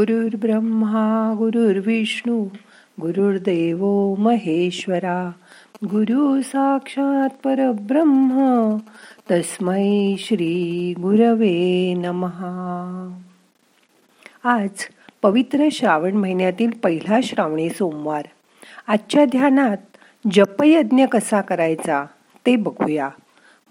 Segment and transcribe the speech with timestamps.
[0.00, 2.44] गुरुर्ब्रह्मा गुरुर्विष्णू
[3.00, 5.32] गुरुर्देव महेश्वरा
[5.84, 8.76] गुरु साक्षात परब्रह्म
[9.30, 13.18] तस्मै श्री गुरवे नमहा
[14.44, 14.68] आज
[15.22, 18.24] पवित्र श्रावण महिन्यातील पहिला श्रावणी सोमवार.
[18.86, 19.78] आजच्या ध्यानात
[20.32, 22.04] जपयज्ञ कसा करायचा
[22.46, 23.08] ते बघूया.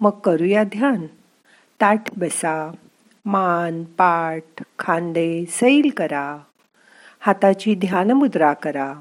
[0.01, 1.05] मग करूया ध्यान.
[1.81, 2.71] ताठ बसा.
[3.25, 6.37] मान पाठ खांदे सैल करा.
[7.19, 8.93] हाताची ध्यानमुद्रा करा.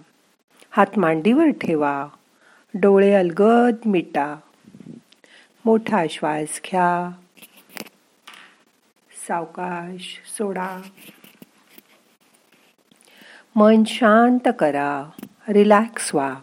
[0.70, 2.06] हात मांडीवर ठेवा.
[2.74, 4.36] डोळे अलगद मिटा.
[5.64, 7.10] मोठा श्वास घ्या.
[9.28, 10.80] सावकाश सोडा.
[13.56, 15.10] मन शांत करा.
[15.48, 16.34] रिलॅक्स व्हा.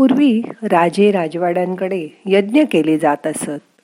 [0.00, 3.80] पूर्वी राजे राजवाड्यांकडे यज्ञ केले जात असत.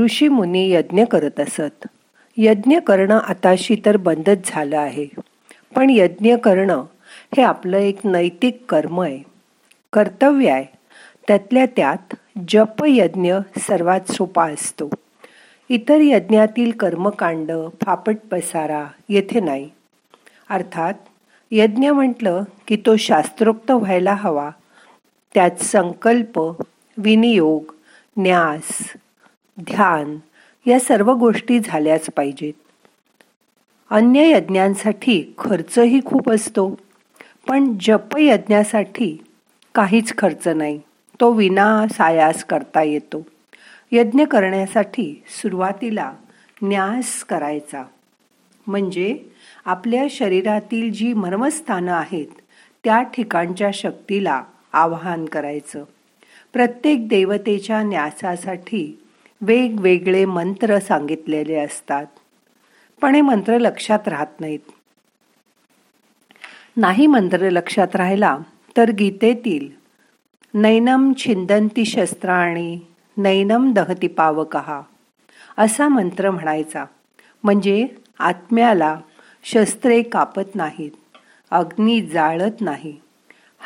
[0.00, 1.88] ऋषी मुनी यज्ञ करत असत.
[2.36, 5.06] यज्ञ करणं आताशी तर बंदच झालं आहे.
[5.74, 6.84] पण यज्ञ करणं
[7.36, 9.20] हे आपलं एक नैतिक कर्म आहे.
[9.92, 10.64] कर्तव्य आहे.
[11.28, 12.14] त्यातल्या त्यात
[12.48, 14.90] जप यज्ञ सर्वात सोपा असतो.
[15.68, 17.52] इतर यज्ञातील कर्मकांड
[17.82, 19.70] फापट पसारा येथे नाही.
[20.50, 20.94] अर्थात
[21.50, 24.50] यज्ञ म्हटलं की तो शास्त्रोक्त व्हायला हवा
[25.34, 26.38] त्यात संकल्प
[26.98, 27.72] विनियोग
[28.16, 28.92] न्यास
[29.60, 30.18] ध्यान
[30.66, 32.52] या सर्व गोष्टी झाल्याच पाहिजेत.
[33.90, 36.78] अन्य यज्ञांसाठी खर्चही खूप असतो
[37.48, 39.24] पण जपयज्ञासाठी
[39.74, 40.80] काहीच खर्च नाही.
[41.20, 43.26] तो विना सायास करता येतो.
[43.92, 46.12] यज्ञ करण्यासाठी सुरुवातीला
[46.62, 47.84] न्यास करायचा.
[48.66, 49.18] म्हणजे
[49.64, 52.26] आपल्या शरीरातील जी मर्मस्थानं आहेत
[52.84, 54.42] त्या ठिकाणच्या शक्तीला
[54.74, 55.84] आवाहन करायचं.
[56.52, 59.02] प्रत्येक देवतेच्या न्यासासाठी
[59.40, 62.06] वेगवेगळे मंत्र सांगितलेले असतात.
[63.00, 64.72] पण हे मंत्र लक्षात राहत नाहीत.
[66.76, 68.38] नाही मंत्र लक्षात राहिला
[68.76, 69.68] तर गीतेतील
[70.54, 72.78] नैनम छिंदंती शस्त्राणी
[73.16, 74.82] नैनम दहती पावकहा
[75.58, 76.84] असा मंत्र म्हणायचा.
[77.44, 77.86] म्हणजे
[78.18, 79.00] आत्म्याला
[79.44, 80.90] शस्त्रे कापत नाहीत
[81.50, 83.03] अग्नी जाळत नाही.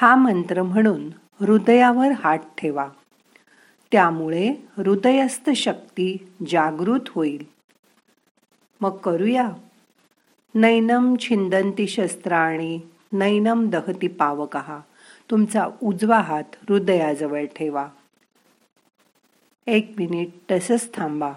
[0.01, 1.11] हा मंत्र म्हणून
[1.41, 2.89] हृदयावर हात ठेवा.
[3.93, 7.45] त्यामुळे हृदयस्थ शक्ती जागृत होईल.
[8.81, 9.49] मग करूया.
[10.55, 12.81] नैनम छिंदंती शस्त्राणी
[13.13, 14.81] नैनम दहती पावकहा
[15.31, 17.89] तुमचा उजवा हात हृदयाजवळ ठेवा.
[19.67, 21.33] एक मिनिट तसंच थांबा.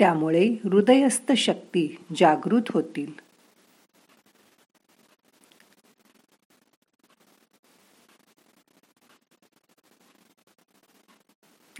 [0.00, 3.30] त्यामुळे हृदयस्थ शक्ती जागृत होतील.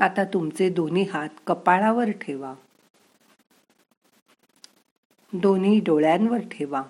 [0.01, 2.55] आता तुमचे दोन्ही हात कपाळावर ठेवा.
[5.33, 6.83] दोन्ही डोळ्यांवर ठेवा.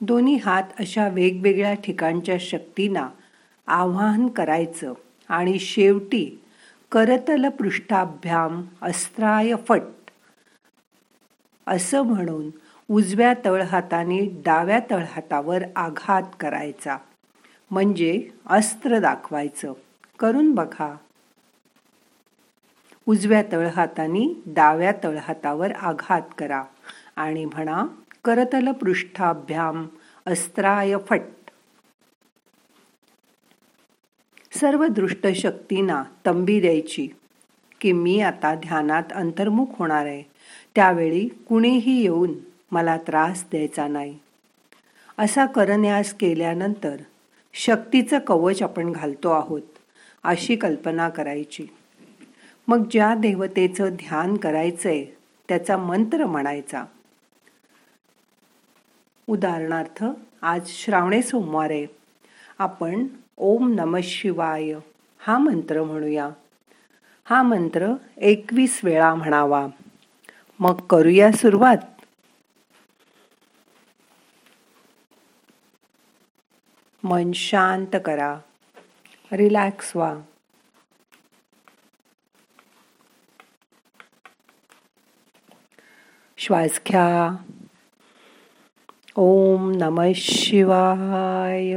[0.00, 3.08] दोन्ही हात अशा वेगवेगळ्या ठिकाणच्या शक्तींना
[3.66, 4.92] आवाहन करायचं
[5.28, 6.42] आणि शेवटी
[6.90, 9.80] करतल पृष्ठाभ्याम अस्त्राय फट.
[11.66, 12.50] असं म्हणून
[12.90, 16.96] उजव्या तळहाताने डाव्या तळहातावर आघात करायचा.
[17.70, 19.72] म्हणजे अस्त्र दाखवायचं.
[20.18, 20.96] करून बघा.
[23.06, 26.62] उजव्या तळहाताने डाव्या तळहातावर आघात करा
[27.16, 27.84] आणि म्हणा
[28.24, 29.86] करतल पृष्ठाभ्याम
[30.26, 31.20] अस्त्राय फट.
[34.56, 37.08] सर्व दृष्टशक्तींना तंबी द्यायची
[37.80, 40.22] की मी आता ध्यानात अंतर्मुख होणार आहे.
[40.74, 42.34] त्यावेळी कुणीही येऊन
[42.70, 44.18] मला त्रास द्यायचा नाही.
[45.18, 46.96] असा करन्यास केल्यानंतर
[47.54, 49.62] शक्तीचं कवच आपण घालतो आहोत
[50.24, 51.66] अशी कल्पना करायची.
[52.68, 55.04] मग ज्या देवतेचं ध्यान करायचंय
[55.48, 56.84] त्याचा मंत्र म्हणायचा.
[59.26, 60.04] उदाहरणार्थ
[60.42, 61.86] आज श्रावणे सोमवार आहे.
[62.58, 63.06] आपण
[63.38, 64.74] ओम नम शिवाय.
[65.18, 66.30] हा मंत्र म्हणूया.
[67.24, 69.66] हा मंत्र एकवीस वेळा म्हणावा.
[70.60, 71.76] मग करूया सुरुवात.
[77.02, 78.38] मन शांत करा.
[79.32, 80.14] रिलॅक्स व्हा.
[86.38, 87.36] श्वास घ्या.
[89.16, 91.76] ओम नम शिवाय.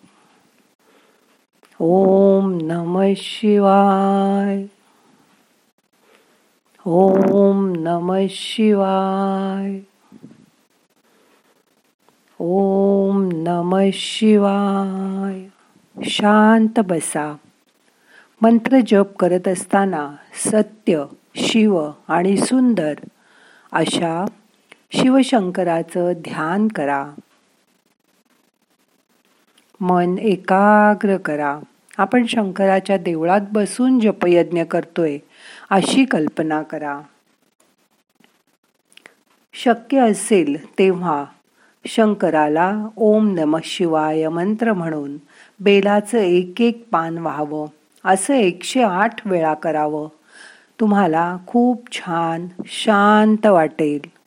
[1.83, 4.65] ओम नम शिवाय।
[6.85, 9.79] ओम नम शिवाय।
[12.39, 15.43] ओम नम शिवाय।
[16.03, 17.35] शांत बसा।
[18.41, 21.03] मंत्र जप करत असताना सत्य
[21.35, 22.93] शिव आणि सुंदर
[23.71, 24.25] अशा
[24.91, 27.09] शिवशंकराचं ध्यान करा.
[29.81, 31.59] मन एकाग्र करा.
[32.01, 35.17] आपण शंकराच्या देवळात बसून जपयज्ञ करतोय
[35.69, 37.01] अशी कल्पना करा.
[39.53, 41.25] शक्य असेल तेव्हा
[41.87, 45.17] शंकराला ओम नम शिवाय मंत्र म्हणून
[45.59, 47.67] बेलाचं एक एक पान व्हावं
[48.05, 50.07] असं एकशे आठ वेळा करावं.
[50.79, 54.20] तुम्हाला खूप छान शांत वाटेल.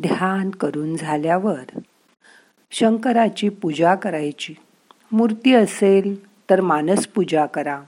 [0.00, 1.78] ध्यान करून झाल्यावर
[2.70, 4.54] शंकराची पूजा करायची.
[5.12, 7.82] मूर्ती असेल तर मानस पूजा करा.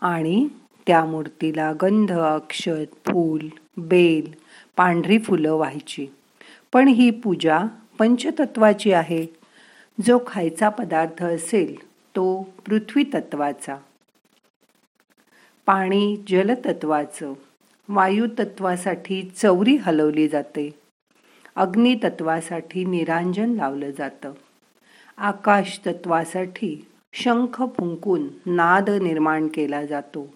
[0.00, 0.48] आणि
[0.86, 4.32] त्या मूर्तीला गंध अक्षत फूल बेल
[4.76, 6.06] पांढरी फुलं व्हायची.
[6.72, 7.62] पण ही पूजा
[7.98, 9.26] पंचतत्वाची आहे.
[10.06, 13.76] जो खायचा पदार्थ असेल तो पृथ्वी तत्वाचा
[15.66, 17.32] पाणी जलतत्वाचं.
[17.88, 20.83] वायुतत्वासाठी चौरी हलवली जाते.
[21.56, 24.32] अग्नितत्वासाठी निरांजन लावलं जातं.
[25.16, 30.34] आकाश तत्वासाठी शंख फुंकून नाद निर्माण केला जातो.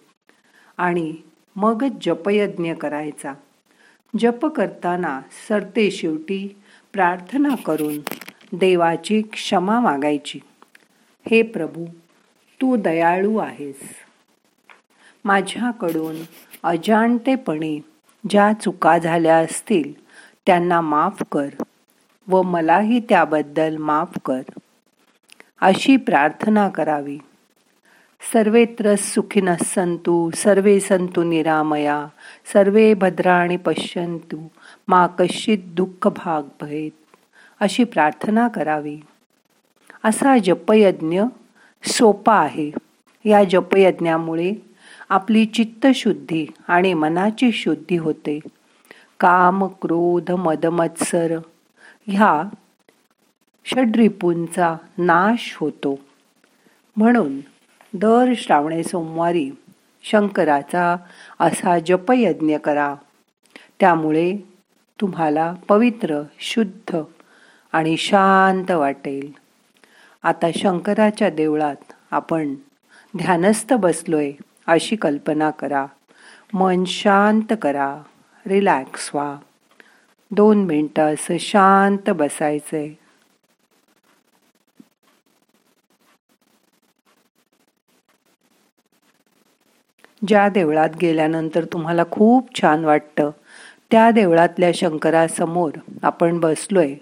[0.77, 1.15] आणि
[1.55, 3.33] मग जपयज्ञ करायचा.
[4.19, 6.55] जप करताना सरते शेवटी
[6.93, 7.97] प्रार्थना करून
[8.53, 10.39] देवाची क्षमा मागायची.
[11.31, 11.85] हे प्रभू
[12.61, 13.79] तू दयाळू आहेस.
[15.25, 16.15] माझ्याकडून
[16.63, 17.79] अजाणतेपणे
[18.29, 19.93] ज्या चुका झाल्या असतील
[20.45, 21.47] त्यांना माफ कर
[22.27, 24.41] व मलाही त्याबद्दल माफ कर.
[25.61, 27.17] अशी प्रार्थना करावी.
[28.33, 32.07] सर्वेत्र सुखिन संतु सर्वे संतु निरामया
[32.53, 34.47] सर्वे भद्राणी पश्यंतु
[34.87, 36.91] मा कश्चित दुःख भाग भयत
[37.59, 38.99] अशी प्रार्थना करावी.
[40.03, 41.21] असा जपयज्ञ
[41.83, 42.71] सोपा आहे.
[43.25, 44.53] या जपयज्ञामुळे
[45.09, 48.39] आपली चित्तशुद्धी आणि मनाची शुद्धी होते.
[49.19, 51.37] काम क्रोध मदमत्सर.
[52.07, 52.49] ह्या
[53.65, 55.99] षड्रिपूंचा नाश होतो.
[56.97, 57.39] म्हणून
[57.93, 59.51] दर श्रावणे सोमवारी
[60.03, 60.95] शंकराचा
[61.39, 62.95] असा जपयज्ञ करा.
[63.79, 64.37] त्यामुळे
[65.01, 66.97] तुम्हाला पवित्र शुद्ध
[67.71, 69.31] आणि शांत वाटेल.
[70.23, 72.55] आता शंकराच्या देवळात आपण
[73.17, 74.31] ध्यानस्थ बसलोय
[74.67, 75.85] अशी कल्पना करा.
[76.53, 78.01] मन शांत करा.
[78.49, 79.35] रिलॅक्स व्हा
[80.31, 82.89] दोन मिनटं असं शांत बसायचंय.
[90.27, 93.29] ज्या देवळात गेल्यानंतर तुम्हाला खूप छान वाटतं
[93.91, 95.71] त्या देवळातल्या शंकरासमोर
[96.03, 96.95] आपण बसलोय.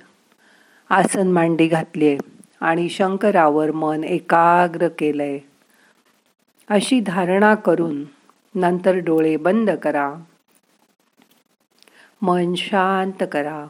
[0.90, 2.18] आसन मांडी घातलीय
[2.62, 5.40] आणि शंकरावर मन एकाग्र केलंय.
[6.70, 8.04] अशी धारणा करून
[8.56, 10.14] नंतर डोळे बंद करा.
[12.22, 13.68] मन शांत करा.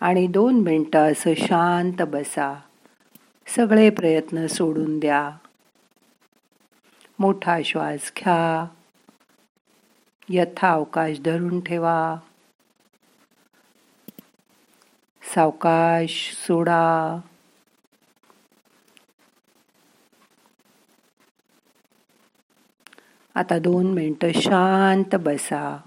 [0.00, 2.60] आणि दोन मिनटं असं शांत बसा.
[3.46, 5.30] सगळे प्रयत्न सोडून द्या.
[7.18, 8.66] मोठा श्वास घ्या.
[10.28, 12.16] यथा अवकाश धरून ठेवा.
[15.34, 17.18] सावकाश सोडा.
[23.34, 25.80] आता दोन मिनटं शांत बसा.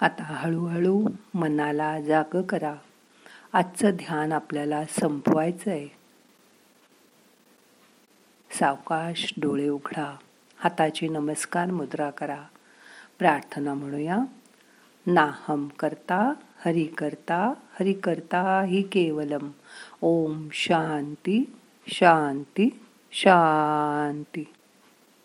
[0.00, 2.74] आता हळूहळू मनाला जाग करा.
[3.52, 5.88] आजचं ध्यान आपल्याला संपवायचं आहे
[8.50, 10.16] सावकाश डोळे उघडा.
[10.58, 12.42] हाताची नमस्कार मुद्रा करा.
[13.18, 14.18] प्रार्थना म्हणूया.
[15.06, 16.32] नाहम करता
[16.64, 19.50] हरि करता हरि करता हि केवलम.
[20.02, 24.53] ओम शांती शांती शांती.